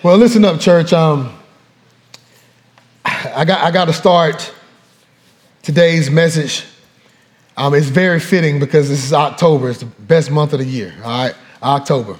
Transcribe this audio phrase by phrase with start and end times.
[0.00, 0.92] Well, listen up, church.
[0.92, 1.36] Um,
[3.04, 4.54] I got I got to start
[5.62, 6.64] today's message.
[7.56, 9.70] Um, it's very fitting because this is October.
[9.70, 10.94] It's the best month of the year.
[11.02, 12.16] All right, October.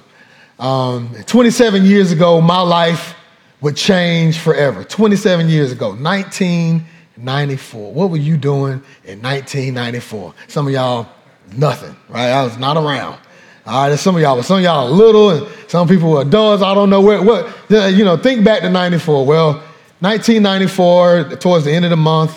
[0.59, 3.15] Um, 27 years ago, my life
[3.61, 4.83] would change forever.
[4.83, 7.93] 27 years ago, 1994.
[7.93, 10.33] What were you doing in 1994?
[10.49, 11.07] Some of y'all,
[11.55, 11.95] nothing.
[12.09, 12.27] Right?
[12.27, 13.21] I was not around.
[13.69, 16.63] All right, some of y'all, some of y'all are little, and some people are adults.
[16.63, 19.27] I don't know where, what, you know, think back to 94.
[19.27, 19.61] Well,
[19.99, 22.35] 1994, towards the end of the month,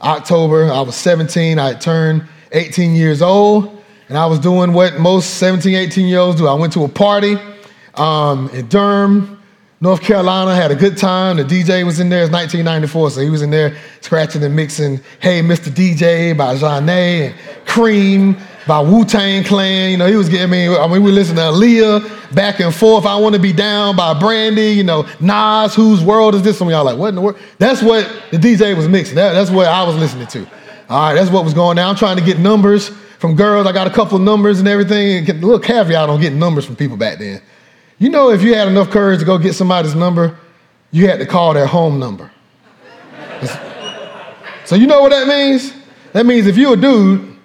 [0.00, 1.58] October, I was 17.
[1.58, 6.38] I turned 18 years old, and I was doing what most 17, 18 year olds
[6.38, 6.46] do.
[6.46, 7.36] I went to a party
[7.94, 9.42] um, in Durham,
[9.80, 11.38] North Carolina, had a good time.
[11.38, 12.22] The DJ was in there.
[12.22, 15.72] It's 1994, so he was in there scratching and mixing Hey Mr.
[15.72, 17.34] DJ by Zhané and
[17.66, 18.36] Cream
[18.68, 19.90] by Wu Tang Clan.
[19.90, 20.68] You know, he was getting me.
[20.68, 23.06] I mean, we listened to Aaliyah back and forth.
[23.06, 24.72] I Want to Be Down by Brandy.
[24.72, 26.58] You know, Nas, Whose World Is This?
[26.58, 27.38] Some of y'all like, what in the world?
[27.58, 29.16] That's what the DJ was mixing.
[29.16, 30.46] That, that's what I was listening to.
[30.90, 31.88] All right, that's what was going on.
[31.88, 33.66] I'm trying to get numbers from girls.
[33.66, 35.28] I got a couple numbers and everything.
[35.28, 37.40] A little caveat on getting numbers from people back then.
[37.98, 40.38] You know, if you had enough courage to go get somebody's number,
[40.90, 42.30] you had to call their home number.
[44.64, 45.72] so you know what that means?
[46.12, 47.37] That means if you're a dude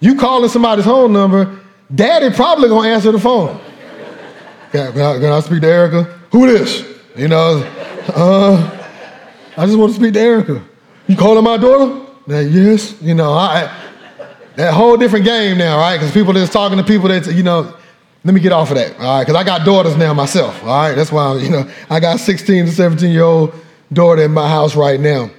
[0.00, 1.60] you calling somebody's home number,
[1.94, 3.60] daddy probably gonna answer the phone.
[4.72, 6.04] Can, I, can I speak to Erica?
[6.32, 6.84] Who this?
[7.16, 7.62] You know,
[8.14, 8.88] uh,
[9.56, 10.62] I just want to speak to Erica.
[11.06, 12.06] You calling my daughter?
[12.28, 13.00] yes.
[13.02, 13.74] You know, I,
[14.56, 15.96] that whole different game now, right?
[15.96, 17.76] Because people just talking to people that, you know,
[18.24, 19.26] let me get off of that, all right?
[19.26, 20.94] Because I got daughters now myself, all right?
[20.94, 23.54] That's why, you know, I got 16 to 17 year old
[23.92, 25.30] daughter in my house right now.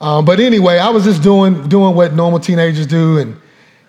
[0.00, 3.36] Um, but anyway, I was just doing doing what normal teenagers do, and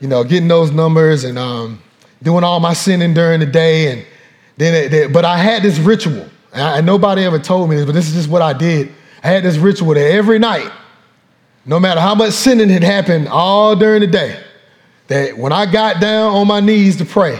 [0.03, 1.81] you know, getting those numbers and um,
[2.21, 3.89] doing all my sinning during the day.
[3.89, 4.05] And
[4.57, 7.93] then, it, it, but I had this ritual, and nobody ever told me this, but
[7.93, 8.91] this is just what I did.
[9.23, 10.69] I had this ritual that every night,
[11.65, 14.43] no matter how much sinning had happened all during the day,
[15.07, 17.39] that when I got down on my knees to pray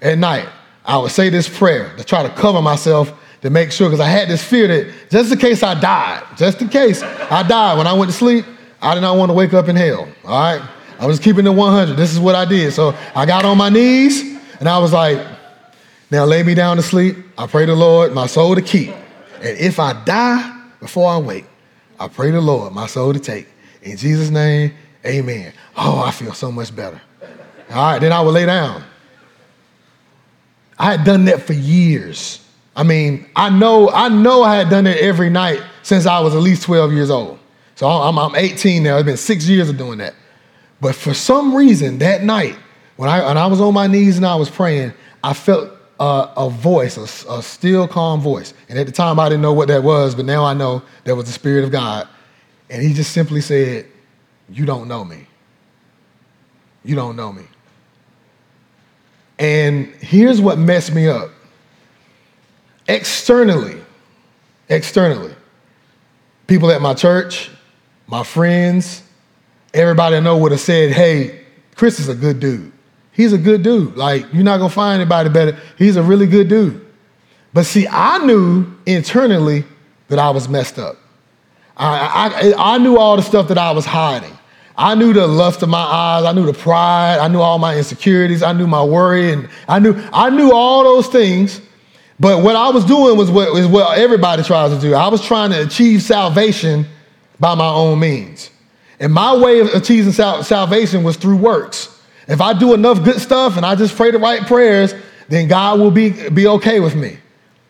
[0.00, 0.48] at night,
[0.86, 3.12] I would say this prayer to try to cover myself
[3.42, 6.62] to make sure, because I had this fear that just in case I died, just
[6.62, 8.46] in case I died when I went to sleep,
[8.80, 10.08] I did not want to wake up in hell.
[10.24, 10.66] All right?
[10.98, 11.96] I was keeping it 100.
[11.96, 12.72] This is what I did.
[12.72, 14.22] So I got on my knees
[14.58, 15.24] and I was like,
[16.10, 17.16] now lay me down to sleep.
[17.36, 18.90] I pray the Lord my soul to keep.
[19.36, 21.46] And if I die before I wake,
[22.00, 23.46] I pray the Lord my soul to take.
[23.82, 25.52] In Jesus' name, amen.
[25.76, 27.00] Oh, I feel so much better.
[27.70, 28.82] All right, then I would lay down.
[30.78, 32.44] I had done that for years.
[32.74, 36.34] I mean, I know, I know I had done it every night since I was
[36.34, 37.38] at least 12 years old.
[37.74, 38.96] So I'm, I'm 18 now.
[38.96, 40.14] It's been six years of doing that.
[40.80, 42.56] But for some reason, that night,
[42.96, 46.96] when I, I was on my knees and I was praying, I felt a voice,
[46.96, 48.54] a, a, still, calm voice.
[48.68, 51.16] And at the time, I didn't know what that was, but now I know that
[51.16, 52.08] was the Spirit of God.
[52.70, 53.86] And He just simply said,
[54.48, 55.26] You don't know me.
[56.84, 57.42] You don't know me.
[59.38, 61.30] And here's what messed me up
[62.88, 63.80] externally,
[64.68, 65.34] externally,
[66.46, 67.50] people at my church,
[68.06, 69.02] my friends,
[69.74, 72.72] everybody I know would have said, hey, Chris is a good dude.
[73.12, 73.96] He's a good dude.
[73.96, 75.58] Like, you're not gonna find anybody better.
[75.76, 76.84] He's a really good dude.
[77.52, 79.64] But see, I knew internally
[80.08, 80.96] that I was messed up.
[81.76, 84.36] I, I, I knew all the stuff that I was hiding.
[84.76, 86.24] I knew the lust of my eyes.
[86.24, 87.18] I knew the pride.
[87.18, 88.42] I knew all my insecurities.
[88.42, 91.60] I knew my worry, and I knew I knew all those things.
[92.20, 94.94] But what I was doing was what, was what everybody tries to do.
[94.94, 96.86] I was trying to achieve salvation
[97.38, 98.50] by my own means.
[99.00, 101.96] And my way of achieving sal- salvation was through works.
[102.26, 104.94] If I do enough good stuff and I just pray the right prayers,
[105.28, 107.18] then God will be, be okay with me.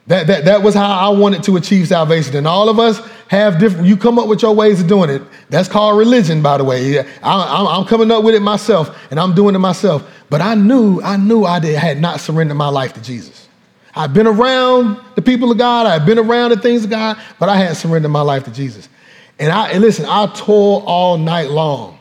[0.09, 2.35] That, that, that was how I wanted to achieve salvation.
[2.35, 5.23] And all of us have different, you come up with your ways of doing it.
[5.51, 7.01] That's called religion, by the way.
[7.23, 10.09] I, am coming up with it myself and I'm doing it myself.
[10.31, 13.49] But I knew, I knew I did, had not surrendered my life to Jesus.
[13.95, 17.49] I've been around the people of God, I've been around the things of God, but
[17.49, 18.89] I hadn't surrendered my life to Jesus.
[19.39, 22.01] And I and listen, I toiled all night long,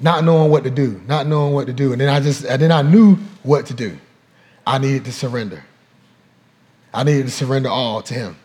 [0.00, 1.92] not knowing what to do, not knowing what to do.
[1.92, 3.96] And then I just and then I knew what to do.
[4.66, 5.64] I needed to surrender.
[6.92, 8.36] I needed to surrender all to him.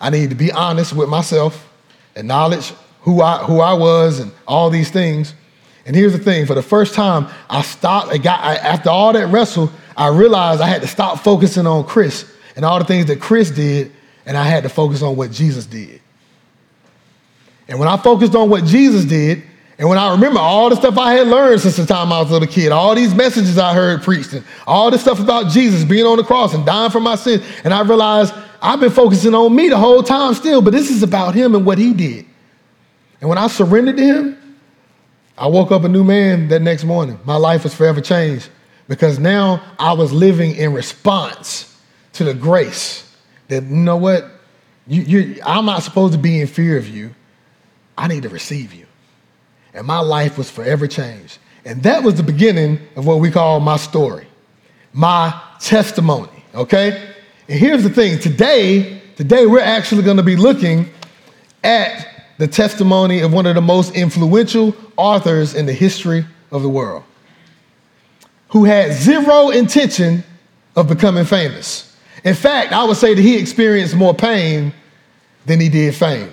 [0.00, 1.68] I needed to be honest with myself,
[2.16, 2.72] acknowledge
[3.02, 5.34] who I who I was and all these things.
[5.86, 8.12] And here's the thing: for the first time, I stopped.
[8.12, 11.84] I got I, after all that wrestle, I realized I had to stop focusing on
[11.84, 13.92] Chris and all the things that Chris did,
[14.24, 16.00] and I had to focus on what Jesus did.
[17.68, 19.42] And when I focused on what Jesus did,
[19.78, 22.30] and when I remember all the stuff I had learned since the time I was
[22.30, 25.84] a little kid, all these messages I heard preached, and all this stuff about Jesus
[25.84, 28.32] being on the cross and dying for my sins, and I realized
[28.62, 31.66] I've been focusing on me the whole time still, but this is about him and
[31.66, 32.24] what he did.
[33.20, 34.56] And when I surrendered to him,
[35.36, 37.18] I woke up a new man that next morning.
[37.24, 38.48] My life was forever changed
[38.88, 41.78] because now I was living in response
[42.14, 43.14] to the grace
[43.48, 44.30] that, you know what?
[44.86, 47.14] You, I'm not supposed to be in fear of you.
[47.96, 48.86] I need to receive you.
[49.74, 51.38] And my life was forever changed.
[51.64, 54.26] And that was the beginning of what we call my story,
[54.92, 57.12] my testimony, okay?
[57.48, 60.88] And here's the thing today, today we're actually going to be looking
[61.64, 62.06] at
[62.38, 67.02] the testimony of one of the most influential authors in the history of the world
[68.50, 70.22] who had zero intention
[70.76, 71.96] of becoming famous.
[72.24, 74.72] In fact, I would say that he experienced more pain
[75.46, 76.30] than he did fame.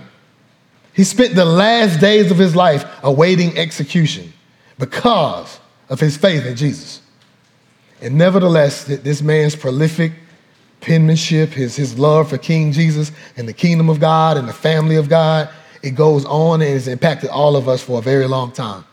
[0.94, 4.31] He spent the last days of his life awaiting execution
[4.78, 5.60] because
[5.90, 7.01] of his faith in Jesus.
[8.01, 10.12] And nevertheless, this man's prolific
[10.81, 14.98] penmanship, his, his love for King Jesus and the kingdom of God and the family
[14.98, 15.50] of God,
[15.81, 18.86] it goes on and has impacted all of us for a very long time.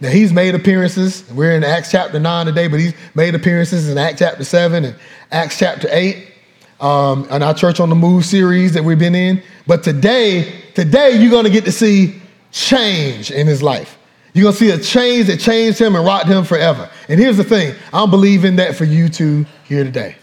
[0.00, 1.28] Now, he's made appearances.
[1.32, 4.96] We're in Acts chapter 9 today, but he's made appearances in Acts chapter 7 and
[5.32, 6.34] Acts chapter 8
[6.80, 9.42] um, our Church on the Move series that we've been in.
[9.66, 12.20] But today, today you're to get to see
[12.52, 13.98] change in his life.
[14.32, 16.88] You're to see a change that changed him and rocked him forever.
[17.08, 20.16] And here's the thing I'm believing that for you too here today.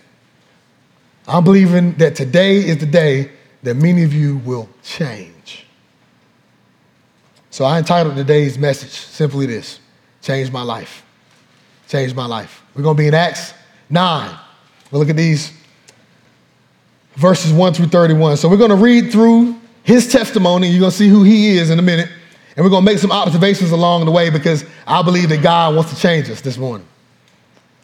[1.27, 3.31] I'm believing that today is the day
[3.63, 5.65] that many of you will change.
[7.49, 9.79] So I entitled today's message simply this
[10.21, 11.03] Change My Life.
[11.87, 12.63] Change My Life.
[12.75, 13.53] We're to be in Acts
[13.89, 14.37] 9.
[14.91, 15.51] We'll look at these
[17.15, 18.37] verses 1 through 31.
[18.37, 20.67] So we're going to read through his testimony.
[20.67, 22.09] You're going to see who he is in a minute.
[22.55, 25.75] And we're going to make some observations along the way because I believe that God
[25.75, 26.87] wants to change us this morning.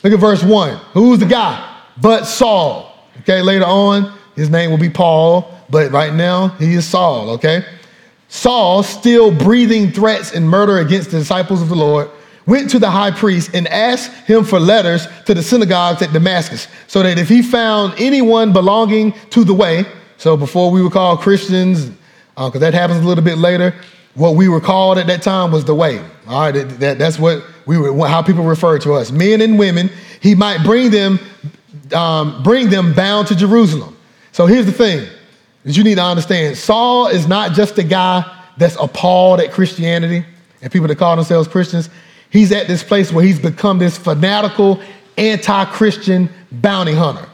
[0.04, 0.78] Look at verse 1.
[0.94, 1.82] Who's the guy?
[2.00, 2.92] But Saul.
[3.20, 7.64] Okay, later on, his name will be Paul, but right now, he is Saul, okay?
[8.30, 12.10] Saul, still breathing threats and murder against the disciples of the Lord,
[12.46, 16.68] went to the high priest and asked him for letters to the synagogues at Damascus,
[16.88, 19.86] so that if he found anyone belonging to the way,
[20.18, 21.92] so before we were called Christians,
[22.36, 23.74] because uh, that happens a little bit later,
[24.16, 26.00] what we were called at that time was the way.
[26.28, 29.58] All right, that, that, that's what we were, how people refer to us, men and
[29.58, 29.90] women.
[30.22, 31.20] He might bring them
[31.94, 33.98] um, bring them bound to Jerusalem.
[34.32, 35.08] So here's the thing
[35.64, 38.24] that you need to understand Saul is not just a guy
[38.58, 40.26] that's appalled at Christianity
[40.62, 41.90] and people that call themselves Christians.
[42.32, 44.82] He's at this place where he's become this fanatical,
[45.18, 47.28] anti Christian bounty hunter.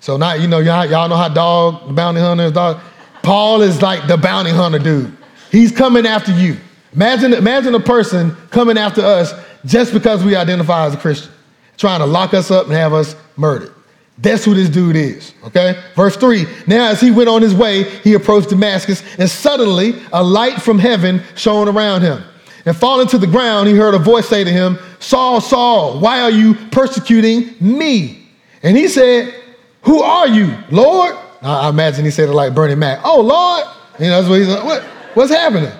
[0.00, 2.80] So now, you know, y'all, y'all know how dog, bounty hunter is dog.
[3.22, 5.16] Paul is like the bounty hunter dude.
[5.50, 6.56] He's coming after you.
[6.94, 9.32] Imagine, imagine a person coming after us
[9.64, 11.32] just because we identify as a Christian
[11.78, 13.72] trying to lock us up and have us murdered.
[14.18, 15.82] That's who this dude is, okay?
[15.96, 20.22] Verse 3 Now, as he went on his way, he approached Damascus, and suddenly a
[20.22, 22.22] light from heaven shone around him.
[22.64, 26.20] And falling to the ground, he heard a voice say to him, Saul, Saul, why
[26.20, 28.28] are you persecuting me?
[28.62, 29.34] And he said,
[29.82, 31.16] Who are you, Lord?
[31.42, 33.00] I imagine he said it like Bernie Mac.
[33.04, 33.64] Oh, Lord.
[33.98, 34.82] You know, that's what he's like, what,
[35.14, 35.72] what's happening?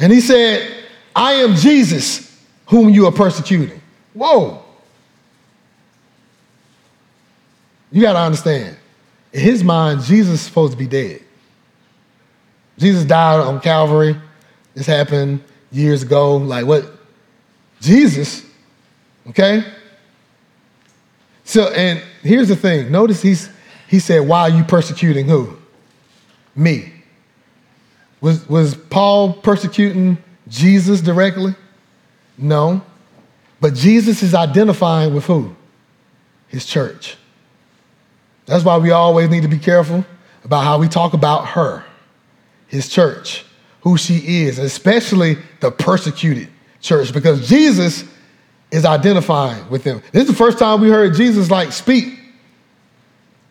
[0.00, 0.84] And he said,
[1.14, 3.80] I am Jesus whom you are persecuting.
[4.14, 4.62] Whoa.
[7.92, 8.76] You got to understand,
[9.32, 11.22] in his mind, Jesus is supposed to be dead.
[12.78, 14.16] Jesus died on Calvary.
[14.74, 16.36] This happened years ago.
[16.36, 16.90] Like what?
[17.80, 18.44] Jesus,
[19.28, 19.62] okay?
[21.44, 22.90] So, and here's the thing.
[22.90, 23.50] Notice he's,
[23.88, 25.56] he said, Why are you persecuting who?
[26.56, 26.92] Me.
[28.20, 30.16] Was, was Paul persecuting
[30.48, 31.54] Jesus directly?
[32.38, 32.80] No.
[33.60, 35.54] But Jesus is identifying with who?
[36.48, 37.16] His church.
[38.46, 40.04] That's why we always need to be careful
[40.44, 41.84] about how we talk about her,
[42.66, 43.44] his church,
[43.84, 46.48] who she is, especially the persecuted
[46.80, 48.04] church, because Jesus
[48.72, 50.02] is identifying with them.
[50.10, 52.18] This is the first time we heard Jesus like speak,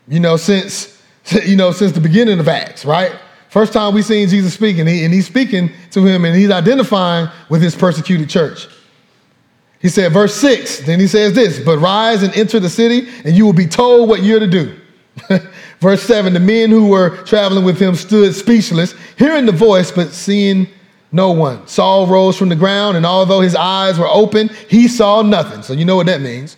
[0.08, 1.02] you know, since
[1.46, 3.14] you know, since the beginning of Acts, right?
[3.50, 6.50] First time we seen Jesus speaking, and, he, and he's speaking to him and he's
[6.50, 8.68] identifying with his persecuted church.
[9.80, 13.36] He said, verse 6, then he says this, but rise and enter the city, and
[13.36, 14.76] you will be told what you're to do.
[15.80, 20.12] Verse 7 The men who were traveling with him stood speechless, hearing the voice, but
[20.12, 20.68] seeing
[21.12, 21.66] no one.
[21.68, 25.62] Saul rose from the ground, and although his eyes were open, he saw nothing.
[25.62, 26.58] So you know what that means.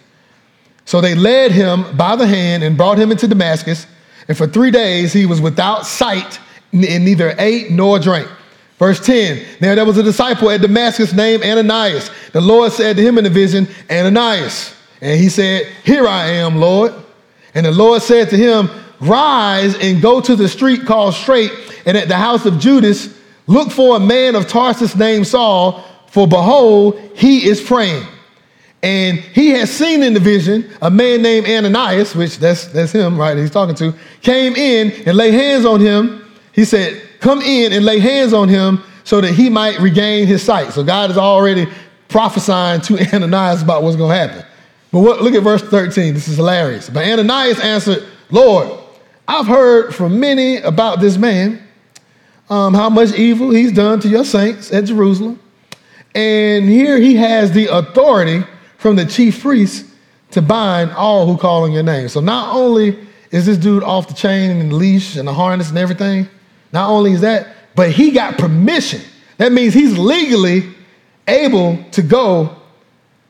[0.86, 3.86] So they led him by the hand and brought him into Damascus.
[4.28, 6.40] And for three days he was without sight
[6.72, 8.30] and neither ate nor drank.
[8.78, 12.10] Verse 10 Now there was a disciple at Damascus named Ananias.
[12.32, 14.74] The Lord said to him in a vision, Ananias.
[15.02, 16.94] And he said, Here I am, Lord.
[17.56, 18.70] And the Lord said to him,
[19.00, 21.52] Rise and go to the street called Straight,
[21.86, 26.28] and at the house of Judas, look for a man of Tarsus named Saul, for
[26.28, 28.06] behold, he is praying.
[28.84, 33.18] And he has seen in the vision a man named Ananias, which that's, that's him,
[33.18, 33.36] right?
[33.36, 36.24] He's talking to, came in and lay hands on him.
[36.54, 40.44] He said, Come in and lay hands on him so that he might regain his
[40.44, 40.72] sight.
[40.72, 41.68] So God is already
[42.10, 44.46] prophesying to Ananias about what's going to happen.
[44.96, 46.14] But what, look at verse 13.
[46.14, 46.90] This is hilarious.
[46.90, 48.80] But Ananias answered, Lord,
[49.28, 51.62] I've heard from many about this man,
[52.50, 55.38] um, how much evil he's done to your saints at Jerusalem.
[56.16, 58.46] And here he has the authority
[58.78, 59.86] from the chief priest
[60.32, 62.08] to bind all who call on your name.
[62.08, 62.98] So not only
[63.32, 66.25] is this dude off the chain and the leash and the harness and everything,
[66.72, 69.02] not only is that, but he got permission.
[69.40, 70.74] That means he's legally
[71.28, 72.55] able to go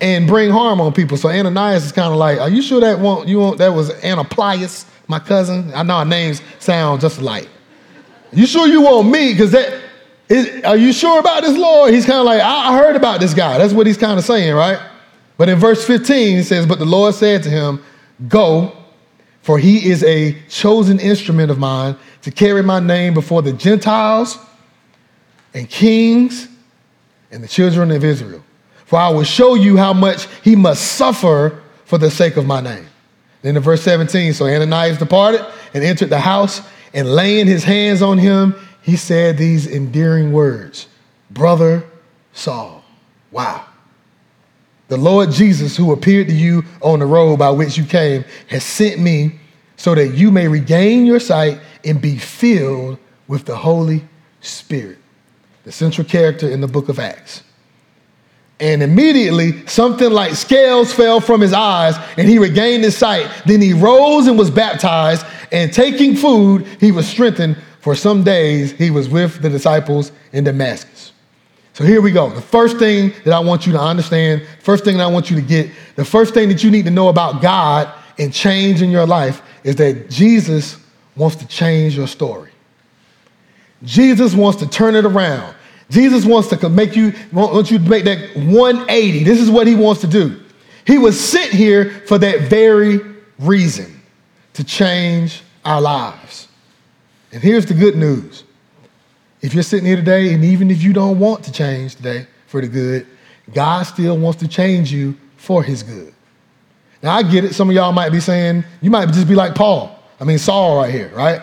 [0.06, 1.18] and bring harm on people.
[1.18, 3.90] So Ananias is kind of like, are you sure that won't you want that was
[3.90, 5.72] Anaplius, my cousin?
[5.74, 7.50] I know our names sound just alike.
[8.32, 9.32] You sure you want me?
[9.32, 9.82] Because that
[10.30, 11.92] is, are you sure about this Lord?
[11.92, 13.58] He's kind of like, I heard about this guy.
[13.58, 14.80] That's what he's kind of saying, right?
[15.38, 17.84] But in verse 15, he says, But the Lord said to him,
[18.28, 18.78] Go,
[19.42, 24.38] for he is a chosen instrument of mine to carry my name before the Gentiles
[25.56, 26.48] and kings
[27.32, 28.44] and the children of Israel.
[28.86, 32.62] For I will show you how much he must suffer for the sake of my
[32.62, 32.86] name.
[33.42, 36.62] Then in verse 17, so Ananias departed and entered the house,
[36.94, 40.88] and laying his hands on him, he said these endearing words
[41.32, 41.84] Brother
[42.34, 42.84] Saul.
[43.32, 43.66] Wow.
[44.88, 48.64] The Lord Jesus, who appeared to you on the road by which you came, has
[48.64, 49.40] sent me
[49.78, 54.04] so that you may regain your sight and be filled with the Holy
[54.42, 55.00] Spirit,
[55.64, 57.44] the central character in the book of Acts.
[58.60, 63.30] And immediately, something like scales fell from his eyes, and he regained his sight.
[63.46, 67.58] Then he rose and was baptized, and taking food, he was strengthened.
[67.82, 71.12] For some days, he was with the disciples in Damascus.
[71.74, 72.30] So here we go.
[72.30, 75.36] The first thing that I want you to understand, first thing that I want you
[75.36, 78.90] to get, the first thing that you need to know about God and change in
[78.90, 80.78] your life is that Jesus
[81.18, 82.52] wants to change your story.
[83.84, 85.55] Jesus wants to turn it around.
[85.90, 89.24] Jesus wants to make you, want you to make that 180.
[89.24, 90.42] This is what he wants to do.
[90.86, 93.00] He was sent here for that very
[93.40, 94.02] reason,
[94.54, 96.48] to change our lives.
[97.32, 98.44] And here's the good news
[99.42, 102.62] if you're sitting here today, and even if you don't want to change today for
[102.62, 103.06] the good,
[103.54, 106.14] God still wants to change you for his good.
[107.04, 107.54] Now, I get it.
[107.54, 110.00] Some of y'all might be saying, you might just be like Paul.
[110.20, 111.42] I mean, Saul right here, right?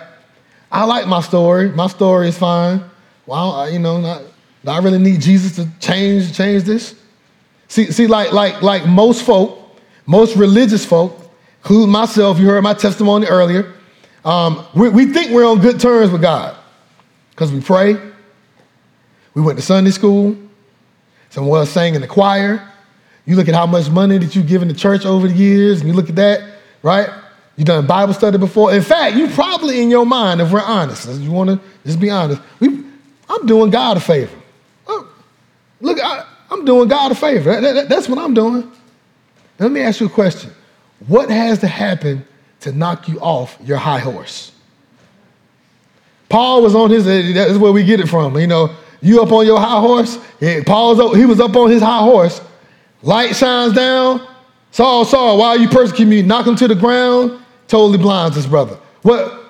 [0.73, 1.69] I like my story.
[1.69, 2.83] My story is fine.
[3.27, 4.23] Well, I, you know, not,
[4.67, 6.95] I really need Jesus to change change this.
[7.69, 9.59] See, see, like like like most folk,
[10.07, 11.19] most religious folk,
[11.63, 12.39] including myself.
[12.39, 13.75] You heard my testimony earlier.
[14.25, 16.57] Um, we, we think we're on good terms with God.
[17.31, 17.97] Because we pray.
[19.35, 20.37] We went to Sunday school.
[21.31, 22.69] Someone sang in the choir.
[23.25, 25.89] You look at how much money that you've given the church over the years, and
[25.89, 26.43] you look at that,
[26.83, 27.09] right?
[27.57, 28.75] You've done Bible study before.
[28.75, 32.01] In fact, you probably in your mind, if we're honest, if you want to just
[32.01, 32.85] be honest, we,
[33.29, 34.42] I'm doing God a favor.
[35.83, 37.61] Look, I, am doing God a favor.
[37.61, 38.63] That, that, that's what I'm doing.
[38.63, 40.51] Now, let me ask you a question.
[41.09, 42.25] What has to happen
[42.61, 44.53] to knock you off your high horse?
[46.29, 48.39] Paul was on his, that's where we get it from.
[48.39, 50.19] You know, you up on your high horse.
[50.65, 52.41] Paul's up, he was up on his high horse.
[53.03, 54.27] Light shines down.
[54.71, 56.23] Saul, Saul, why are you persecuting me?
[56.23, 57.43] Knock him to the ground.
[57.67, 58.79] Totally blinds his brother.
[59.03, 59.42] What,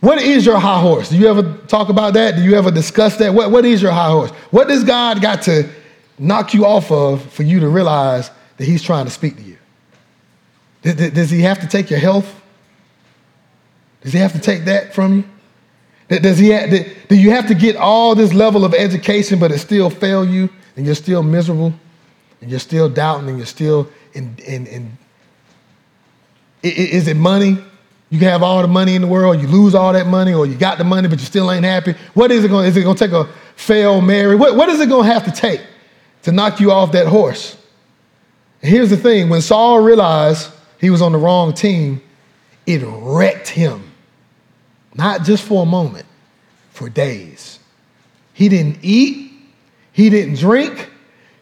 [0.00, 1.08] what is your high horse?
[1.08, 2.36] Do you ever talk about that?
[2.36, 3.34] Do you ever discuss that?
[3.34, 4.30] What, what is your high horse?
[4.50, 5.68] What does God got to
[6.18, 9.56] knock you off of for you to realize that he's trying to speak to you?
[10.82, 12.40] Does he have to take your health?
[14.02, 15.24] Does he have to take that from you?
[16.20, 16.70] Does he have,
[17.08, 20.48] do you have to get all this level of education, but it still fail you,
[20.76, 21.74] and you're still miserable,
[22.40, 24.98] and you're still doubting, and you're still in, in, in
[26.62, 27.58] is it money?
[28.10, 30.46] You can have all the money in the world, you lose all that money, or
[30.46, 31.94] you got the money, but you still ain't happy.
[32.14, 32.66] What is it going?
[32.66, 34.34] Is it going to take a fail Mary?
[34.34, 35.60] What, what is it going to have to take
[36.22, 37.56] to knock you off that horse?
[38.62, 40.50] And here's the thing: when Saul realized
[40.80, 42.00] he was on the wrong team,
[42.66, 43.84] it wrecked him
[44.94, 46.06] not just for a moment,
[46.70, 47.60] for days.
[48.32, 49.32] He didn't eat,
[49.92, 50.90] he didn't drink,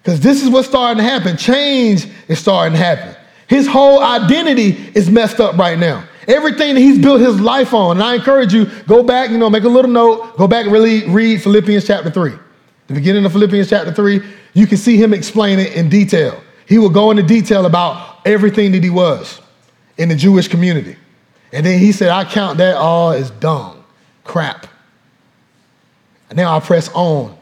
[0.02, 1.36] because this is what's starting to happen.
[1.36, 3.16] Change is starting to happen.
[3.48, 6.04] His whole identity is messed up right now.
[6.28, 7.96] Everything that he's built his life on.
[7.96, 10.72] And I encourage you, go back, you know, make a little note, go back and
[10.72, 12.32] really read Philippians chapter 3.
[12.88, 14.20] The beginning of Philippians chapter 3,
[14.54, 16.40] you can see him explain it in detail.
[16.66, 19.40] He will go into detail about everything that he was
[19.98, 20.96] in the Jewish community.
[21.52, 23.84] And then he said, I count that all as dung,
[24.24, 24.66] crap.
[26.28, 27.36] And now I press on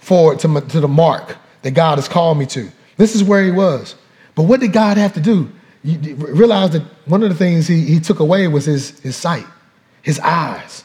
[0.00, 2.70] forward to, my, to the mark that God has called me to.
[2.96, 3.94] This is where he was.
[4.34, 5.50] But what did God have to do?
[5.82, 9.46] You realize that one of the things he, he took away was his, his sight,
[10.02, 10.84] his eyes.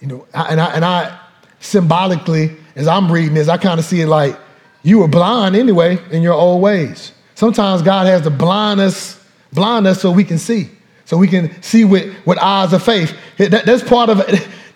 [0.00, 1.18] You know, and I, and I
[1.60, 4.36] symbolically, as I'm reading this, I kind of see it like
[4.82, 7.12] you were blind anyway in your old ways.
[7.34, 9.22] Sometimes God has to blind us,
[9.52, 10.70] blind us so we can see,
[11.04, 13.16] so we can see with, with eyes of faith.
[13.38, 14.18] That, that's part of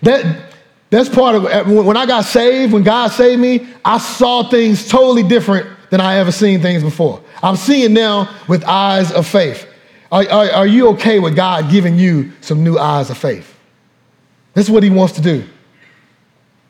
[0.02, 0.50] that.
[0.90, 2.72] That's part of when I got saved.
[2.72, 7.20] When God saved me, I saw things totally different than I ever seen things before.
[7.44, 9.68] I'm seeing now with eyes of faith.
[10.10, 13.54] Are, are, are you okay with God giving you some new eyes of faith?
[14.54, 15.44] That's what He wants to do.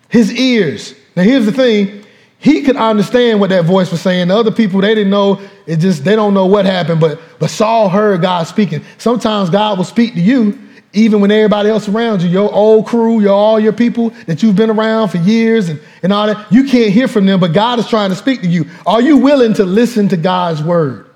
[0.08, 0.94] His ears.
[1.16, 2.04] Now, here's the thing
[2.44, 4.28] he could understand what that voice was saying.
[4.28, 5.40] The other people, they didn't know.
[5.66, 7.00] It just they don't know what happened.
[7.00, 8.84] But but Saul heard God speaking.
[8.98, 10.58] Sometimes God will speak to you
[10.94, 14.56] even when everybody else around you, your old crew, your all your people that you've
[14.56, 17.78] been around for years and, and all that, you can't hear from them, but God
[17.78, 18.66] is trying to speak to you.
[18.86, 21.10] Are you willing to listen to God's word?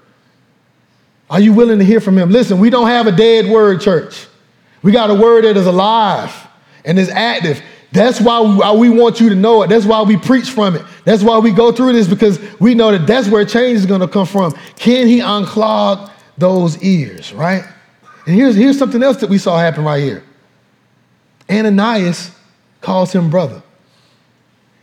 [1.31, 2.31] Are you willing to hear from him?
[2.31, 4.27] Listen, we don't have a dead word, church.
[4.83, 6.35] We got a word that is alive
[6.85, 7.63] and is active.
[7.93, 9.69] That's why we, why we want you to know it.
[9.69, 10.83] That's why we preach from it.
[11.05, 14.01] That's why we go through this because we know that that's where change is going
[14.01, 14.53] to come from.
[14.77, 17.65] Can he unclog those ears, right?
[18.29, 20.23] And here's, here's something else that we saw happen right here.
[21.51, 22.31] Ananias
[22.83, 23.63] calls him brother.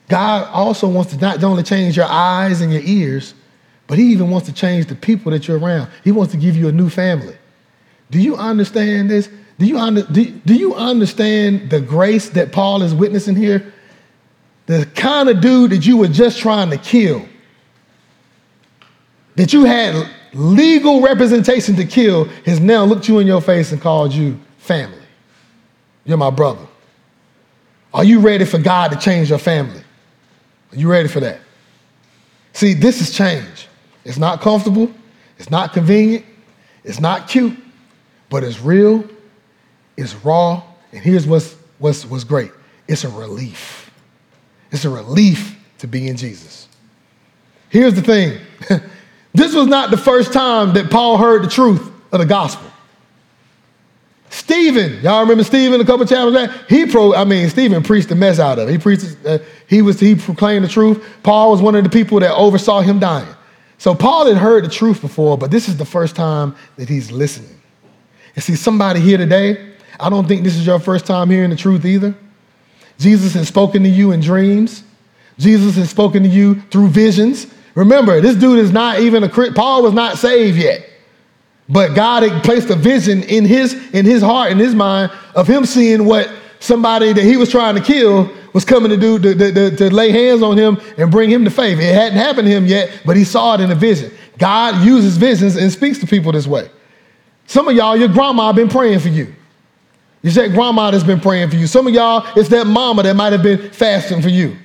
[0.09, 3.35] God also wants to not only change your eyes and your ears,
[3.85, 5.91] but he even wants to change the people that you're around.
[6.03, 7.37] He wants to give you a new family.
[8.09, 9.29] Do you understand this?
[9.59, 13.71] Do you, under, do, do you understand the grace that Paul is witnessing here?
[14.65, 17.23] The kind of dude that you were just trying to kill,
[19.35, 23.81] that you had legal representation to kill, has now looked you in your face and
[23.81, 24.97] called you family.
[26.05, 26.65] You're my brother.
[27.93, 29.81] Are you ready for God to change your family?
[30.71, 31.39] Are you ready for that?
[32.53, 33.67] See, this is change.
[34.03, 34.93] It's not comfortable,
[35.37, 36.25] it's not convenient,
[36.83, 37.57] it's not cute,
[38.29, 39.03] but it's real
[39.97, 40.61] it's raw,
[40.91, 42.51] and here's what's, what's, what's great
[42.87, 43.91] it's a relief.
[44.71, 46.67] It's a relief to be in Jesus.
[47.69, 48.39] Here's the thing
[49.35, 52.69] this was not the first time that Paul heard the truth of the gospel.
[54.29, 56.67] Stephen, y'all remember Stephen a couple chapters back?
[56.67, 58.71] He pro, I mean, Stephen preached the mess out of it.
[58.71, 61.05] He preached, uh, he was, he proclaimed the truth.
[61.23, 63.33] Paul was one of the people that oversaw him dying.
[63.77, 67.11] So Paul had heard the truth before, but this is the first time that he's
[67.11, 67.59] listening.
[68.35, 71.55] And see, somebody here today, I don't think this is your first time hearing the
[71.55, 72.13] truth either.
[72.97, 74.83] Jesus has spoken to you in dreams.
[75.37, 77.47] Jesus has spoken to you through visions.
[77.75, 80.89] Remember, this dude is not even a Paul was not saved yet.
[81.67, 85.47] But God had placed a vision in his in his heart in his mind of
[85.47, 89.51] him seeing what somebody that he was trying to kill was coming to do to,
[89.51, 91.77] to, to lay hands on him and bring him to faith.
[91.79, 94.11] It hadn't happened to him yet, but he saw it in a vision.
[94.37, 96.69] God uses visions and speaks to people this way.
[97.47, 99.33] Some of y'all, your grandma been praying for you.
[100.21, 101.67] You said grandma that's been praying for you.
[101.67, 104.57] Some of y'all, it's that mama that might have been fasting for you.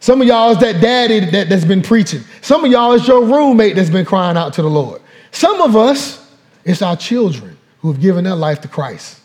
[0.00, 2.20] Some of y'all, is that daddy that, that's been preaching.
[2.42, 5.00] Some of y'all, is your roommate that's been crying out to the Lord.
[5.32, 6.30] Some of us,
[6.64, 9.20] it's our children who have given their life to Christ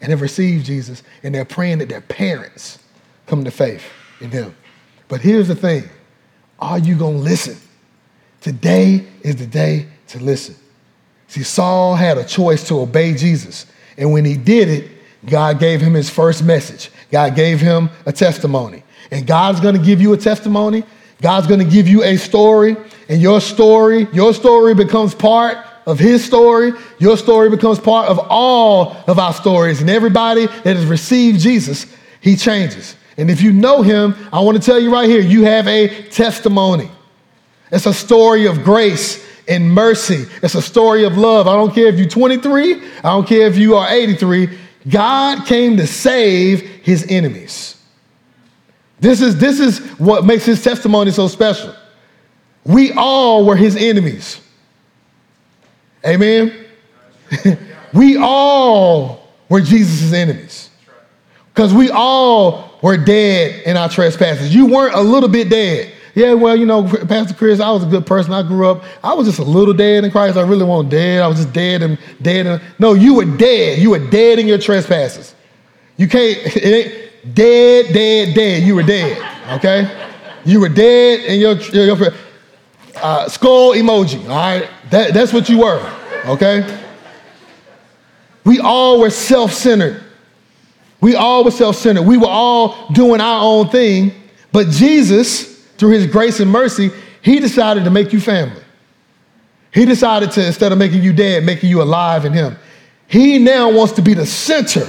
[0.00, 2.78] and have received Jesus, and they're praying that their parents
[3.26, 3.84] come to faith
[4.20, 4.54] in Him.
[5.08, 5.88] But here's the thing
[6.60, 7.56] are you going to listen?
[8.40, 10.54] Today is the day to listen.
[11.26, 13.66] See, Saul had a choice to obey Jesus
[13.98, 14.90] and when he did it,
[15.26, 16.90] God gave him his first message.
[17.10, 18.84] God gave him a testimony.
[19.10, 20.84] And God's going to give you a testimony.
[21.20, 22.76] God's going to give you a story.
[23.08, 26.72] And your story, your story becomes part of his story.
[26.98, 29.80] Your story becomes part of all of our stories.
[29.80, 31.86] And everybody that has received Jesus,
[32.20, 32.96] he changes.
[33.16, 36.08] And if you know him, I want to tell you right here, you have a
[36.08, 36.90] testimony.
[37.72, 40.26] It's a story of grace and mercy.
[40.42, 41.48] It's a story of love.
[41.48, 44.58] I don't care if you're 23, I don't care if you are 83.
[44.88, 47.77] God came to save his enemies.
[49.00, 51.74] This is, this is what makes his testimony so special.
[52.64, 54.40] We all were his enemies.
[56.04, 56.66] Amen?
[57.94, 60.70] we all were Jesus' enemies.
[61.54, 64.54] Because we all were dead in our trespasses.
[64.54, 65.92] You weren't a little bit dead.
[66.14, 68.32] Yeah, well, you know, Pastor Chris, I was a good person.
[68.32, 68.82] I grew up.
[69.04, 70.36] I was just a little dead in Christ.
[70.36, 71.22] I really wasn't dead.
[71.22, 72.46] I was just dead and dead.
[72.46, 73.78] And, no, you were dead.
[73.78, 75.34] You were dead in your trespasses.
[75.96, 76.38] You can't,
[77.34, 78.62] dead, dead, dead.
[78.62, 79.18] You were dead,
[79.58, 80.08] okay?
[80.44, 82.12] You were dead in your, your, your
[82.96, 84.68] uh, skull emoji, all right?
[84.90, 85.92] That, that's what you were,
[86.26, 86.84] okay?
[88.44, 90.02] We all were self centered.
[91.00, 92.02] We all were self centered.
[92.02, 94.12] We were all doing our own thing.
[94.52, 98.62] But Jesus, through his grace and mercy, he decided to make you family.
[99.70, 102.56] He decided to, instead of making you dead, making you alive in him.
[103.06, 104.88] He now wants to be the center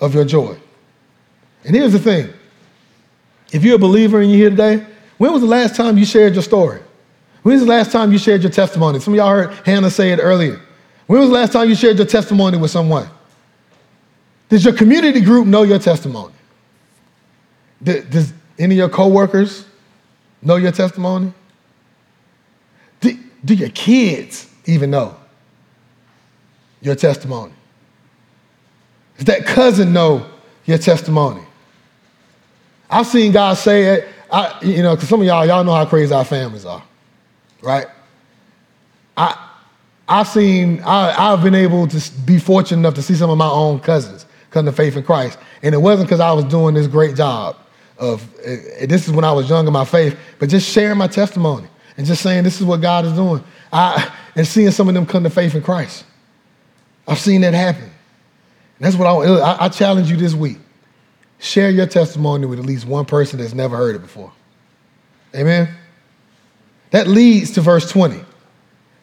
[0.00, 0.58] of your joy.
[1.64, 2.32] And here's the thing
[3.52, 4.86] if you're a believer and you're here today,
[5.18, 6.80] when was the last time you shared your story?
[7.42, 9.00] When was the last time you shared your testimony?
[9.00, 10.60] Some of y'all heard Hannah say it earlier.
[11.06, 13.08] When was the last time you shared your testimony with someone?
[14.48, 16.32] Does your community group know your testimony?
[17.82, 19.66] Does any of your coworkers
[20.42, 21.32] know your testimony?
[23.00, 25.16] Do, your kids even know
[26.80, 27.52] your testimony?
[29.18, 30.26] Does that cousin know
[30.64, 31.42] your testimony?
[32.90, 35.84] I've seen God say it, I, you know, because some of y'all, y'all know how
[35.86, 36.82] crazy our families are,
[37.62, 37.86] right?
[39.16, 39.50] I,
[40.08, 43.48] I've seen, I, I've been able to be fortunate enough to see some of my
[43.48, 45.38] own cousins come to faith in Christ.
[45.62, 47.56] And it wasn't because I was doing this great job
[47.98, 51.06] of, uh, this is when I was young in my faith, but just sharing my
[51.06, 53.42] testimony and just saying this is what God is doing.
[53.72, 56.04] I, and seeing some of them come to faith in Christ.
[57.06, 57.84] I've seen that happen.
[57.84, 57.92] And
[58.80, 60.58] that's what I, I, I challenge you this week.
[61.44, 64.32] Share your testimony with at least one person that's never heard it before.
[65.34, 65.68] Amen?
[66.90, 68.18] That leads to verse 20.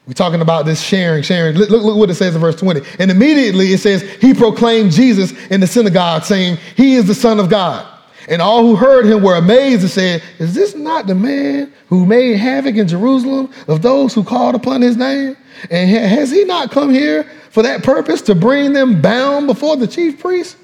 [0.08, 1.56] We're talking about this sharing, sharing.
[1.56, 2.82] Look, look, what it says in verse 20.
[2.98, 7.40] And immediately it says, He proclaimed Jesus in the synagogue, saying, He is the Son
[7.40, 7.88] of God.
[8.28, 12.08] And all who heard him were amazed and said, Is this not the man who
[12.08, 15.38] made havoc in Jerusalem of those who called upon his name?
[15.70, 19.86] And has he not come here for that purpose to bring them bound before the
[19.86, 20.56] chief priests?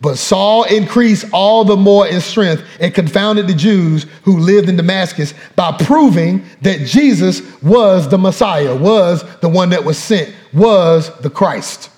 [0.00, 4.76] But Saul increased all the more in strength and confounded the Jews who lived in
[4.76, 11.14] Damascus by proving that Jesus was the Messiah, was the one that was sent, was
[11.20, 11.90] the Christ.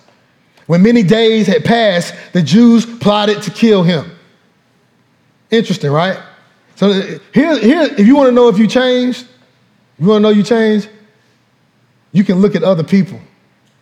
[0.67, 4.11] When many days had passed, the Jews plotted to kill him.
[5.51, 6.19] Interesting, right?
[6.75, 6.93] So
[7.33, 9.29] here, here if you want to know if you changed,
[9.99, 10.88] you want to know you changed,
[12.11, 13.21] you can look at other people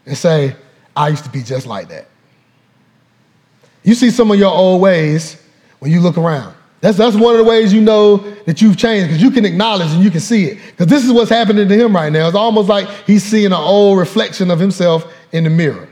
[0.05, 0.57] and say,
[0.95, 2.10] I used to be just like that.
[3.83, 5.41] You see some of your old ways
[5.79, 6.55] when you look around.
[6.81, 9.91] That's, that's one of the ways you know that you've changed because you can acknowledge
[9.91, 10.59] and you can see it.
[10.71, 12.27] Because this is what's happening to him right now.
[12.27, 15.89] It's almost like he's seeing an old reflection of himself in the mirror.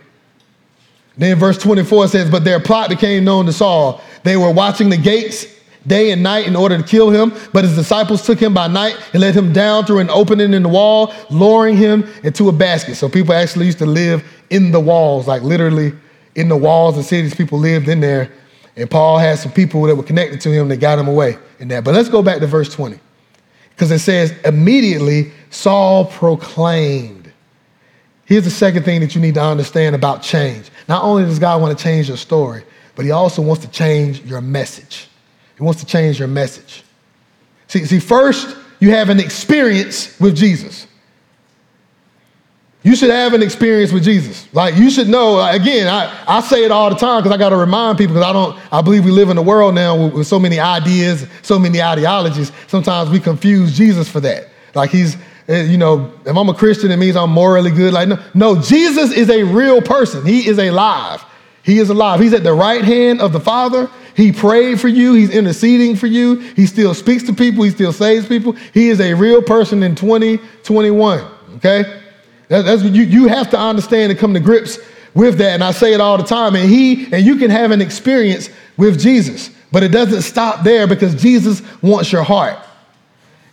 [1.19, 4.01] Then verse 24 says, But their plot became known to Saul.
[4.23, 5.47] They were watching the gates
[5.87, 7.35] day and night in order to kill him.
[7.53, 10.63] But his disciples took him by night and let him down through an opening in
[10.63, 12.95] the wall, lowering him into a basket.
[12.95, 15.93] So people actually used to live in the walls, like literally
[16.39, 18.31] in the walls of cities, people lived in there.
[18.77, 21.67] And Paul had some people that were connected to him that got him away in
[21.69, 21.83] that.
[21.83, 22.99] But let's go back to verse 20.
[23.71, 27.33] Because it says, immediately Saul proclaimed.
[28.25, 30.71] Here's the second thing that you need to understand about change.
[30.89, 32.63] Not only does God want to change your story,
[32.95, 35.09] but he also wants to change your message.
[35.57, 36.85] He wants to change your message.
[37.67, 40.87] See, see first, you have an experience with Jesus.
[42.89, 44.49] You should have an experience with Jesus.
[44.55, 47.51] Like you should know, again, I, I say it all the time because I got
[47.51, 50.15] to remind people because I don't, I believe we live in a world now with,
[50.15, 52.51] with, so many ideas, so many ideologies.
[52.67, 54.49] Sometimes we confuse Jesus for that.
[54.75, 57.93] Like he's, eh, you know, if I'm a Christian, it means I'm morally good.
[57.93, 60.25] Like, no, no, Jesus is a real person.
[60.25, 61.23] He is alive.
[61.65, 62.21] He is alive.
[62.21, 63.91] He's at the right hand of the Father.
[64.15, 65.13] He prayed for you.
[65.13, 66.37] He's interceding for you.
[66.37, 67.65] He still speaks to people.
[67.65, 68.53] He still saves people.
[68.73, 71.23] He is a real person in 2021.
[71.57, 72.05] Okay?
[72.49, 74.79] That, that's you, you have to understand and come to grips
[75.15, 75.53] with that.
[75.55, 76.55] And I say it all the time.
[76.55, 80.87] And he and you can have an experience with Jesus, but it doesn't stop there
[80.87, 82.59] because Jesus wants your heart.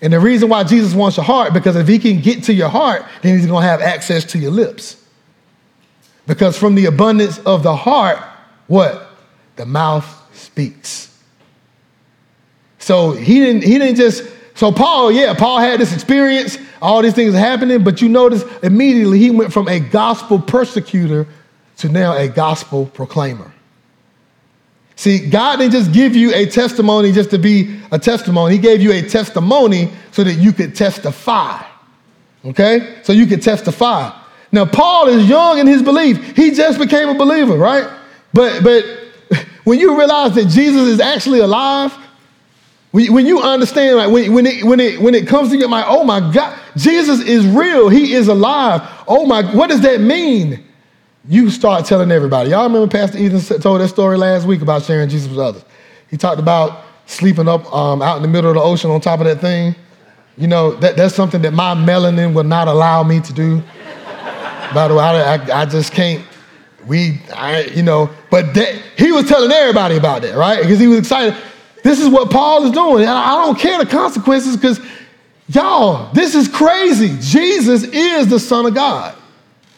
[0.01, 2.69] And the reason why Jesus wants your heart, because if he can get to your
[2.69, 5.01] heart, then he's to have access to your lips.
[6.27, 8.19] Because from the abundance of the heart,
[8.67, 9.09] what?
[9.55, 10.05] The mouth
[10.35, 11.11] speaks.
[12.77, 14.23] So he didn't, he didn't just
[14.55, 19.19] so Paul, yeah, Paul had this experience, all these things happening, but you notice immediately
[19.19, 21.27] he went from a gospel persecutor
[21.77, 23.51] to now a gospel proclaimer.
[24.95, 28.53] See, God didn't just give you a testimony just to be a testimony.
[28.53, 31.61] He gave you a testimony so that you could testify.
[32.45, 32.99] Okay?
[33.03, 34.17] So you could testify.
[34.51, 36.37] Now, Paul is young in his belief.
[36.37, 37.89] He just became a believer, right?
[38.31, 38.85] But but
[39.65, 41.93] when you realize that Jesus is actually alive,
[42.95, 45.85] when you understand, like when, when, it, when, it, when it comes to you, like,
[45.87, 47.89] oh my God, Jesus is real.
[47.89, 48.81] He is alive.
[49.07, 50.63] Oh my, what does that mean?
[51.27, 52.51] You start telling everybody.
[52.51, 55.65] Y'all remember Pastor Ethan told that story last week about sharing Jesus with others.
[56.09, 59.19] He talked about sleeping up um, out in the middle of the ocean on top
[59.19, 59.75] of that thing.
[60.37, 63.61] You know, that, that's something that my melanin will not allow me to do.
[64.73, 66.23] By the way, I, I, I just can't
[66.87, 70.61] We, I, you know, but that, he was telling everybody about that, right?
[70.61, 71.35] Because he was excited.
[71.85, 73.07] This is what Paul is doing.
[73.07, 74.79] I don't care the consequences because,
[75.47, 77.15] y'all, this is crazy.
[77.19, 79.15] Jesus is the Son of God.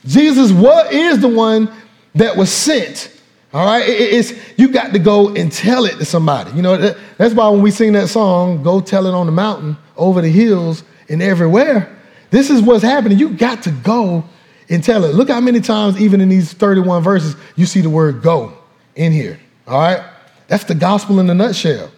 [0.05, 1.69] Jesus what is the one
[2.15, 3.11] that was sent.
[3.51, 6.51] All right, it, it's you got to go and tell it to somebody.
[6.51, 9.33] You know that, that's why when we sing that song, "Go tell it on the
[9.33, 11.93] mountain, over the hills, and everywhere."
[12.29, 13.19] This is what's happening.
[13.19, 14.23] You got to go
[14.69, 15.13] and tell it.
[15.13, 18.53] Look how many times, even in these 31 verses, you see the word go
[18.95, 19.37] in here.
[19.67, 20.09] All right?
[20.47, 21.91] That's the gospel in a nutshell.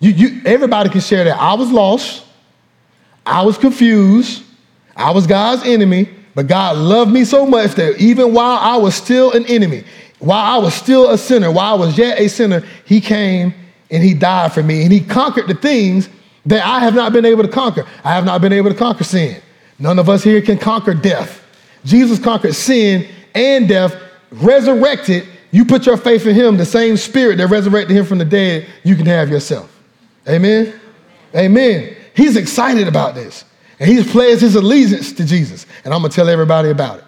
[0.00, 1.38] You, you, everybody can share that.
[1.38, 2.24] I was lost.
[3.24, 4.42] I was confused.
[4.94, 8.94] I was God's enemy, but God loved me so much that even while I was
[8.94, 9.84] still an enemy,
[10.18, 13.54] while I was still a sinner, while I was yet a sinner, He came
[13.90, 14.82] and He died for me.
[14.82, 16.08] And He conquered the things
[16.46, 17.86] that I have not been able to conquer.
[18.04, 19.40] I have not been able to conquer sin.
[19.78, 21.42] None of us here can conquer death.
[21.84, 23.94] Jesus conquered sin and death,
[24.30, 25.26] resurrected.
[25.50, 28.66] You put your faith in him, the same spirit that resurrected him from the dead,
[28.82, 29.75] you can have yourself.
[30.28, 30.78] Amen?
[31.34, 31.96] Amen.
[32.14, 33.44] He's excited about this.
[33.78, 35.66] And he's pledged his allegiance to Jesus.
[35.84, 37.04] And I'm going to tell everybody about it.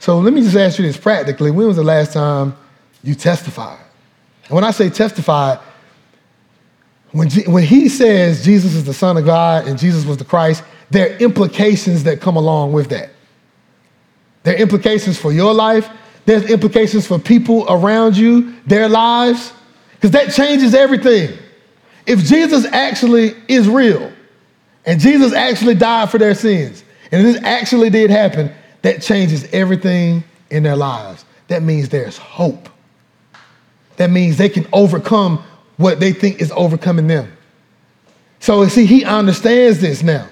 [0.00, 1.50] So let me just ask you this practically.
[1.50, 2.56] When was the last time
[3.02, 3.78] you testified?
[4.46, 5.60] And when I say testified,
[7.12, 10.64] when, when he says Jesus is the Son of God and Jesus was the Christ,
[10.90, 13.10] there are implications that come along with that.
[14.42, 15.88] There are implications for your life,
[16.24, 19.52] there's implications for people around you, their lives,
[19.94, 21.38] because that changes everything.
[22.06, 24.12] If Jesus actually is real
[24.84, 30.24] and Jesus actually died for their sins, and this actually did happen, that changes everything
[30.50, 31.24] in their lives.
[31.48, 32.68] That means there's hope.
[33.96, 35.44] That means they can overcome
[35.76, 37.30] what they think is overcoming them.
[38.40, 40.28] So, see, he understands this now.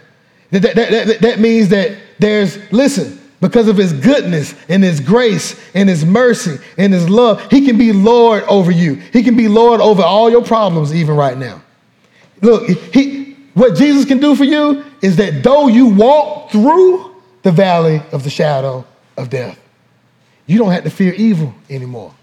[0.50, 5.58] That, that, that, that means that there's, listen, because of his goodness and his grace
[5.74, 8.94] and his mercy and his love, he can be Lord over you.
[8.94, 11.62] He can be Lord over all your problems, even right now.
[12.42, 17.52] Look, he, what Jesus can do for you is that though you walk through the
[17.52, 18.84] valley of the shadow
[19.16, 19.58] of death,
[20.46, 22.14] you don't have to fear evil anymore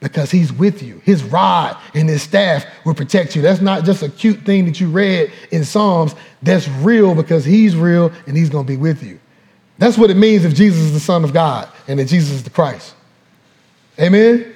[0.00, 1.00] because he's with you.
[1.04, 3.42] His rod and his staff will protect you.
[3.42, 6.14] That's not just a cute thing that you read in Psalms.
[6.42, 9.18] That's real because he's real and he's going to be with you.
[9.78, 12.42] That's what it means if Jesus is the Son of God and that Jesus is
[12.42, 12.94] the Christ.
[14.00, 14.54] Amen?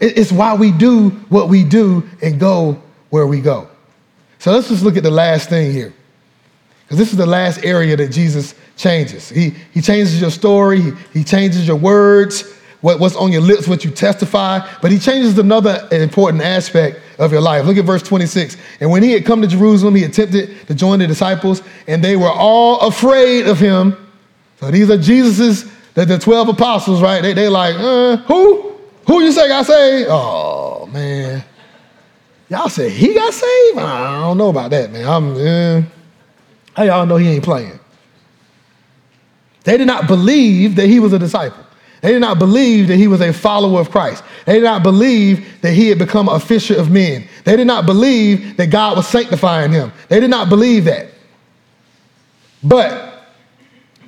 [0.00, 3.68] It's why we do what we do and go where we go.
[4.38, 5.94] So let's just look at the last thing here.
[6.84, 9.28] Because this is the last area that Jesus changes.
[9.28, 13.66] He, he changes your story, he, he changes your words, what, what's on your lips,
[13.66, 17.64] what you testify, but he changes another important aspect of your life.
[17.64, 18.56] Look at verse 26.
[18.80, 22.16] And when he had come to Jerusalem, he attempted to join the disciples, and they
[22.16, 23.96] were all afraid of him.
[24.62, 27.20] So these are Jesus's, the, the 12 apostles, right?
[27.20, 28.78] They, they like, uh, who?
[29.08, 30.08] Who you say got saved?
[30.08, 31.42] Oh, man.
[32.48, 33.78] Y'all say he got saved?
[33.78, 35.04] I don't know about that, man.
[35.04, 35.82] I'm, uh,
[36.76, 37.80] how y'all know he ain't playing?
[39.64, 41.66] They did not believe that he was a disciple.
[42.00, 44.22] They did not believe that he was a follower of Christ.
[44.46, 47.26] They did not believe that he had become a fisher of men.
[47.42, 49.90] They did not believe that God was sanctifying him.
[50.08, 51.08] They did not believe that.
[52.62, 53.01] But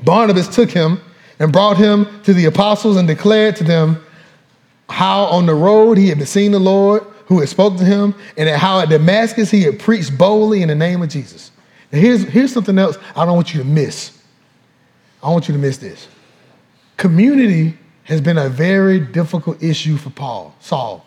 [0.04, 1.00] Barnabas took him
[1.38, 4.04] and brought him to the apostles and declared to them
[4.88, 8.48] how on the road he had seen the Lord who had spoken to him, and
[8.50, 11.50] how at Damascus he had preached boldly in the name of Jesus.
[11.90, 14.20] Now here's, here's something else I don't want you to miss.
[15.22, 16.06] I want you to miss this.
[16.96, 21.06] Community has been a very difficult issue for Paul, Saul.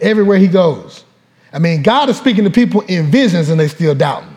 [0.00, 1.04] Everywhere he goes.
[1.52, 4.36] I mean, God is speaking to people in visions and they still doubting,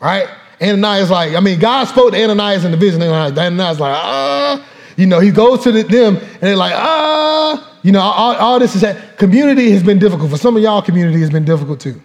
[0.00, 0.28] right?
[0.60, 4.68] Ananias like, I mean, God spoke to Ananias in the vision, and Ananias like, ah,
[4.96, 8.58] you know, he goes to the, them and they're like, ah, you know, all, all
[8.58, 9.16] this is that.
[9.16, 10.30] Community has been difficult.
[10.30, 12.02] For some of y'all, community has been difficult too.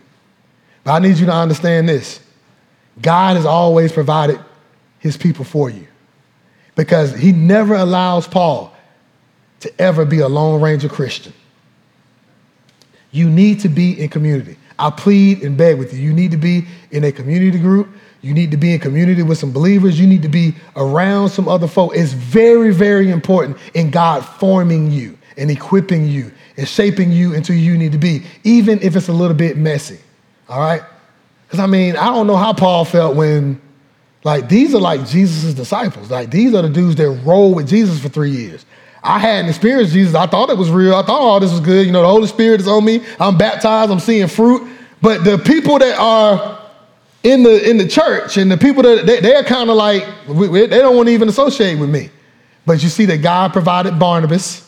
[0.84, 2.20] But I need you to understand this.
[3.02, 4.40] God has always provided
[5.00, 5.88] his people for you
[6.76, 8.76] because he never allows Paul
[9.62, 11.34] to ever be a Lone Ranger Christian.
[13.12, 14.58] You need to be in community.
[14.78, 16.00] I plead and beg with you.
[16.00, 17.90] You need to be in a community group.
[18.24, 20.00] You need to be in community with some believers.
[20.00, 21.92] You need to be around some other folk.
[21.94, 27.54] It's very, very important in God forming you and equipping you and shaping you into
[27.54, 30.00] you need to be, even if it's a little bit messy.
[30.48, 30.82] All right?
[31.46, 33.62] Because I mean, I don't know how Paul felt when
[34.24, 36.10] like these are like Jesus' disciples.
[36.10, 38.66] Like these are the dudes that rolled with Jesus for three years.
[39.04, 40.16] I hadn't experienced Jesus.
[40.16, 40.96] I thought it was real.
[40.96, 41.86] I thought all this was good.
[41.86, 43.04] You know, the Holy Spirit is on me.
[43.20, 43.92] I'm baptized.
[43.92, 44.66] I'm seeing fruit.
[45.02, 46.53] But the people that are
[47.24, 50.68] in the in the church and the people that they, they're kind of like they
[50.68, 52.10] don't want to even associate with me.
[52.66, 54.64] But you see that God provided Barnabas,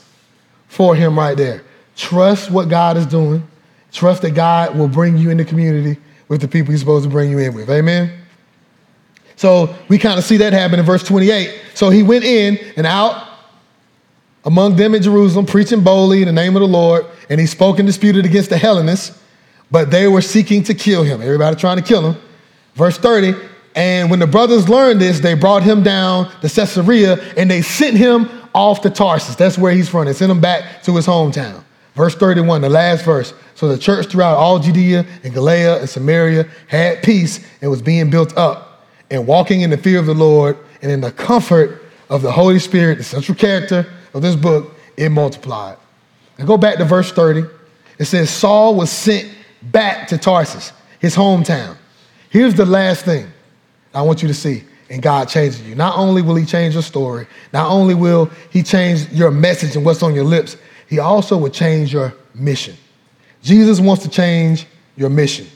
[0.67, 1.63] for him right there.
[1.95, 3.47] Trust what God is doing.
[3.93, 7.09] Trust that God will bring you in the community with the people he's supposed to
[7.09, 7.69] bring you in with.
[7.69, 8.11] Amen?
[9.37, 11.61] So we kind of see that happen in verse 28.
[11.75, 13.25] So he went in and out
[14.43, 17.79] among them in Jerusalem, preaching boldly in the name of the Lord, and he spoke
[17.79, 19.17] and disputed against the Hellenists,
[19.71, 21.21] but they were seeking to kill him.
[21.21, 22.21] Everybody trying to kill him.
[22.75, 23.33] Verse 30,
[23.75, 27.97] and when the brothers learned this, they brought him down to Caesarea and they sent
[27.97, 29.35] him off to Tarsus.
[29.35, 30.05] That's where he's from.
[30.05, 31.63] They sent him back to his hometown.
[31.93, 33.33] Verse 31, the last verse.
[33.55, 38.09] So the church throughout all Judea and Galilee and Samaria had peace and was being
[38.09, 42.21] built up and walking in the fear of the Lord and in the comfort of
[42.21, 45.77] the Holy Spirit, the central character of this book, it multiplied.
[46.37, 47.45] Now go back to verse 30.
[47.97, 49.29] It says Saul was sent
[49.61, 51.77] back to Tarsus, his hometown.
[52.35, 53.31] Here's the last thing
[53.93, 54.65] I want you to see.
[54.89, 55.73] And God changes you.
[55.73, 59.85] Not only will He change your story, not only will He change your message and
[59.85, 60.57] what's on your lips,
[60.89, 62.75] He also will change your mission.
[63.41, 64.67] Jesus wants to change
[64.97, 65.47] your mission.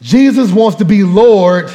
[0.00, 1.70] Jesus wants to be Lord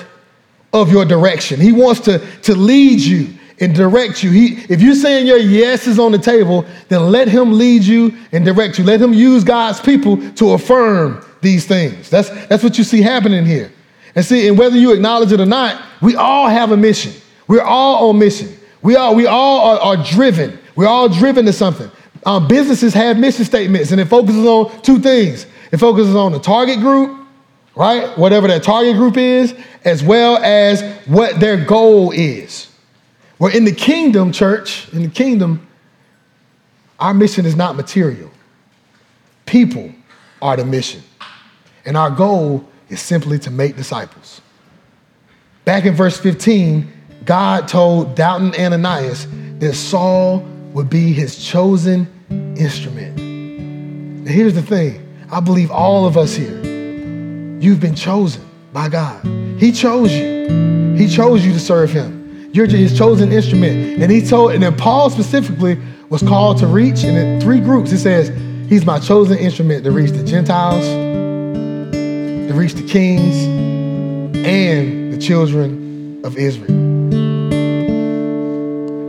[0.73, 1.61] of your direction.
[1.61, 4.31] He wants to, to lead you and direct you.
[4.31, 8.17] He, if you're saying your yes is on the table, then let Him lead you
[8.31, 8.85] and direct you.
[8.85, 12.09] Let Him use God's people to affirm these things.
[12.09, 13.71] That's, that's what you see happening here.
[14.15, 17.13] And see, and whether you acknowledge it or not, we all have a mission.
[17.47, 18.49] We're all on mission.
[18.81, 20.59] We all, we all are, are driven.
[20.75, 21.89] We're all driven to something.
[22.25, 25.45] Um, businesses have mission statements, and it focuses on two things.
[25.71, 27.27] It focuses on the target group,
[27.75, 28.17] right?
[28.17, 32.69] Whatever that target group is, as well as what their goal is.
[33.39, 35.67] Well, in the kingdom, church, in the kingdom,
[36.99, 38.31] our mission is not material.
[39.45, 39.91] People
[40.41, 41.01] are the mission.
[41.85, 44.41] And our goal is simply to make disciples.
[45.65, 46.91] Back in verse 15,
[47.25, 49.27] God told Doubting Ananias
[49.59, 50.39] that Saul
[50.73, 52.07] would be his chosen
[52.57, 53.17] instrument.
[54.25, 56.61] Now, here's the thing I believe all of us here,
[57.59, 58.43] you've been chosen
[58.73, 59.25] by God.
[59.57, 62.23] He chose you, He chose you to serve Him.
[62.53, 64.01] You're his chosen instrument.
[64.01, 67.97] And he told, and then Paul specifically was called to reach, in three groups, he
[67.97, 68.29] says,
[68.69, 70.85] He's my chosen instrument to reach the Gentiles,
[72.47, 73.45] to reach the kings
[74.45, 76.67] and the children of Israel.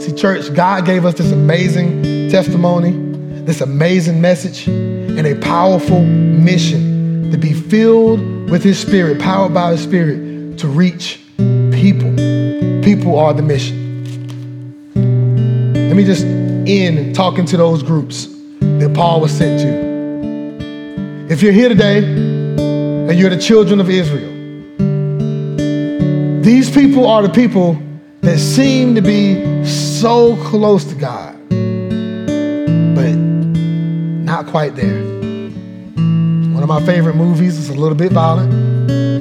[0.01, 2.93] See, church, God gave us this amazing testimony,
[3.43, 8.21] this amazing message, and a powerful mission to be filled
[8.51, 12.15] with His Spirit, powered by His Spirit, to reach people.
[12.83, 13.83] People are the mission.
[15.75, 18.29] Let me just end talking to those groups
[18.61, 21.33] that Paul was sent to.
[21.33, 22.34] If you're here today
[23.09, 24.33] and you're the children of Israel.
[26.43, 27.79] These people are the people
[28.23, 31.39] that seem to be so close to God,
[32.95, 35.03] but not quite there.
[36.55, 38.51] One of my favorite movies is a little bit violent,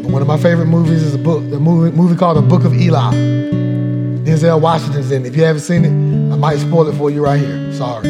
[0.03, 2.63] but one of my favorite movies is a book, a movie, movie called The Book
[2.63, 3.11] of Eli.
[4.23, 5.29] Denzel Washington's in it.
[5.29, 7.73] If you haven't seen it, I might spoil it for you right here.
[7.73, 8.03] Sorry.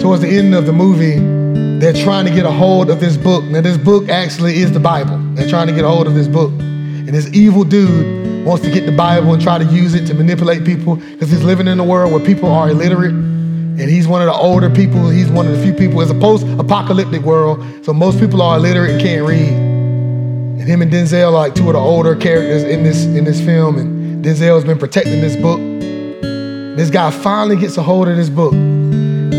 [0.00, 1.33] Towards the end of the movie,
[1.80, 3.44] they're trying to get a hold of this book.
[3.44, 5.18] Now, this book actually is the Bible.
[5.34, 6.50] They're trying to get a hold of this book.
[6.50, 10.14] And this evil dude wants to get the Bible and try to use it to
[10.14, 13.12] manipulate people because he's living in a world where people are illiterate.
[13.12, 15.08] And he's one of the older people.
[15.08, 16.00] He's one of the few people.
[16.00, 17.62] It's a post apocalyptic world.
[17.84, 19.52] So most people are illiterate and can't read.
[19.52, 23.40] And him and Denzel are like two of the older characters in this, in this
[23.40, 23.78] film.
[23.78, 25.58] And Denzel has been protecting this book.
[26.76, 28.54] This guy finally gets a hold of this book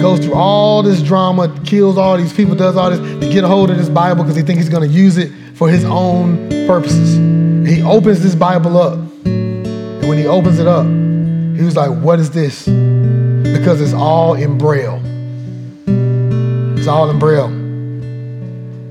[0.06, 3.48] goes through all this drama, kills all these people, does all this to get a
[3.48, 6.48] hold of this Bible because he thinks he's going to use it for his own
[6.68, 7.16] purposes.
[7.68, 9.00] He opens this Bible up.
[9.26, 12.68] And when he opens it up, he was like, What is this?
[12.68, 15.02] Because it's all in Braille.
[16.78, 17.50] It's all in Braille.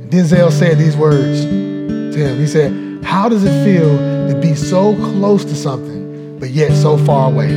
[0.08, 2.38] Denzel said these words to him.
[2.40, 3.96] He said, How does it feel
[4.30, 7.52] to be so close to something, but yet so far away?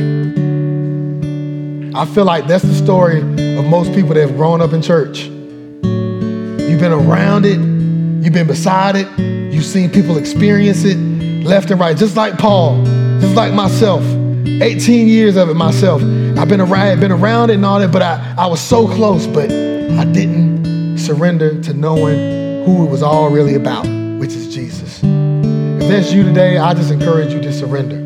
[1.96, 3.20] I feel like that's the story
[3.58, 5.24] of most people that have grown up in church.
[5.24, 7.58] You've been around it,
[8.24, 9.08] you've been beside it,
[9.52, 10.96] you've seen people experience it
[11.44, 12.84] left and right, just like Paul,
[13.20, 14.02] just like myself.
[14.46, 16.00] 18 years of it myself.
[16.38, 19.26] I've been around, been around it and all that, but I, I was so close,
[19.26, 23.86] but I didn't surrender to knowing who it was all really about,
[24.20, 25.00] which is Jesus.
[25.02, 28.04] If that's you today, I just encourage you to surrender.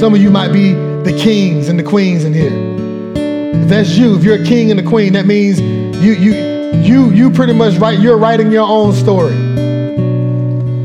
[0.00, 2.65] Some of you might be the kings and the queens in here.
[3.62, 6.34] If that's you, if you're a king and a queen, that means you you
[6.82, 9.34] you you pretty much write you're writing your own story.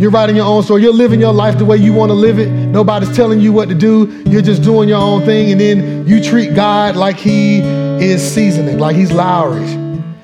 [0.02, 0.82] You're writing your own story.
[0.82, 2.50] You're living your life the way you want to live it.
[2.50, 4.08] Nobody's telling you what to do.
[4.26, 5.52] You're just doing your own thing.
[5.52, 9.74] And then you treat God like He is seasoning, like He's Lawry's.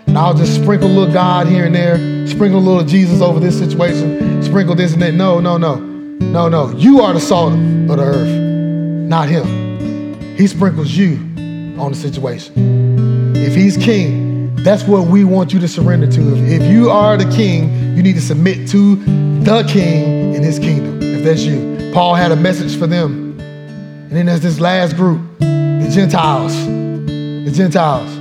[0.08, 3.40] And I'll just sprinkle a little God here and there, sprinkle a little Jesus over
[3.40, 5.14] this situation, sprinkle this and that.
[5.14, 5.76] No, no, no.
[5.76, 6.72] No, no.
[6.72, 8.28] You are the salt of the earth,
[9.08, 10.36] not Him.
[10.38, 11.27] He sprinkles you
[11.80, 13.36] on the situation.
[13.36, 14.28] If He's king,
[14.68, 16.36] that's what we want you to surrender to.
[16.36, 20.60] If, if you are the king, you need to submit to the king in his
[20.60, 21.02] kingdom.
[21.02, 21.92] If that's you.
[21.94, 23.40] Paul had a message for them.
[23.40, 26.54] And then there's this last group, the Gentiles.
[26.66, 28.14] The Gentiles.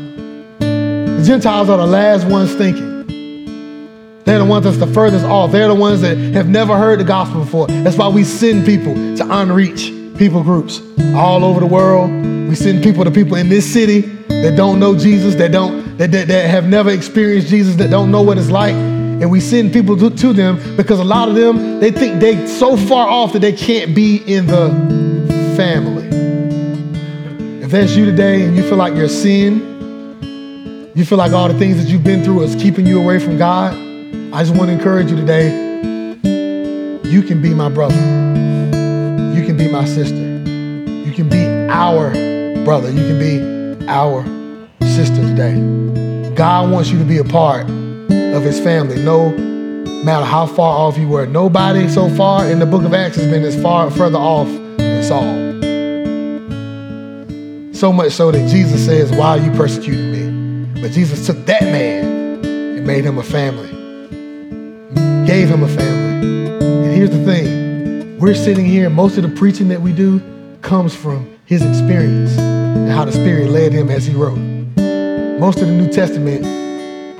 [0.60, 4.22] The Gentiles are the last ones thinking.
[4.24, 5.52] They're the ones that's the furthest off.
[5.52, 7.66] They're the ones that have never heard the gospel before.
[7.68, 10.80] That's why we send people to unreach people groups
[11.14, 12.10] all over the world.
[12.48, 16.10] We send people to people in this city that don't know Jesus, that don't that,
[16.12, 18.74] that, that have never experienced Jesus, that don't know what it's like.
[18.74, 22.46] And we send people to, to them because a lot of them they think they
[22.46, 24.68] so far off that they can't be in the
[25.56, 26.06] family.
[27.62, 31.58] If that's you today and you feel like you're sin, you feel like all the
[31.58, 33.74] things that you've been through is keeping you away from God,
[34.32, 35.64] I just want to encourage you today.
[37.04, 38.35] You can be my brother.
[39.56, 40.16] Can be my sister.
[40.16, 42.10] You can be our
[42.62, 42.90] brother.
[42.90, 44.22] You can be our
[44.82, 46.34] sister today.
[46.34, 49.30] God wants you to be a part of his family, no
[50.04, 51.24] matter how far off you were.
[51.24, 55.02] Nobody so far in the book of Acts has been as far further off than
[55.02, 55.22] Saul.
[57.72, 60.82] So much so that Jesus says, Why are you persecuting me?
[60.82, 63.70] But Jesus took that man and made him a family,
[65.26, 66.60] gave him a family.
[66.60, 67.55] And here's the thing
[68.18, 70.22] we're sitting here, most of the preaching that we do
[70.62, 74.38] comes from his experience and how the Spirit led him as he wrote.
[75.38, 76.46] Most of the New Testament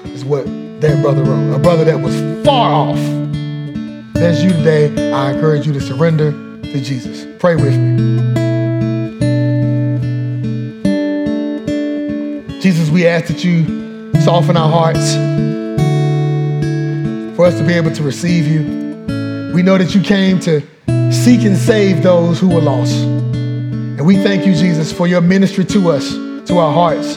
[0.06, 0.46] is what
[0.80, 2.14] that brother wrote, a brother that was
[2.46, 2.96] far off.
[4.14, 5.12] That's you today.
[5.12, 6.32] I encourage you to surrender
[6.62, 7.26] to Jesus.
[7.38, 8.32] Pray with me.
[12.62, 15.12] Jesus, we ask that you soften our hearts
[17.36, 19.52] for us to be able to receive you.
[19.54, 20.62] We know that you came to
[21.26, 22.94] seek and save those who were lost.
[22.94, 26.12] And we thank you, Jesus, for your ministry to us,
[26.46, 27.16] to our hearts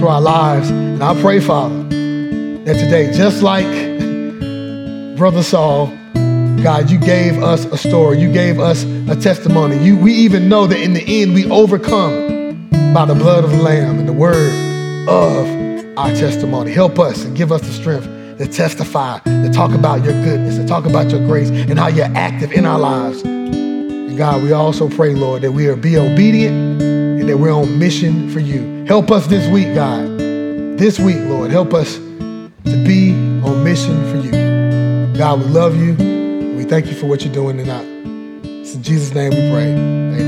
[0.00, 0.70] to our lives.
[0.70, 3.64] And I pray, Father, that today, just like
[5.16, 5.86] Brother Saul,
[6.64, 8.18] God, you gave us a story.
[8.18, 9.78] You gave us a testimony.
[9.84, 13.62] You, we even know that in the end, we overcome by the blood of the
[13.62, 15.46] Lamb and the word of
[15.96, 16.72] our testimony.
[16.72, 20.66] Help us and give us the strength to testify, to talk about your goodness, to
[20.66, 23.22] talk about your grace and how you're active in our lives.
[23.22, 27.78] And God, we also pray, Lord, that we are be obedient and that we're on
[27.78, 28.84] mission for you.
[28.86, 30.06] Help us this week, God.
[30.78, 33.12] This week, Lord, help us to be
[33.42, 34.30] on mission for you.
[35.18, 35.94] God, we love you.
[36.56, 37.86] We thank you for what you're doing tonight.
[38.60, 39.72] It's in Jesus' name we pray.
[39.72, 40.27] Amen.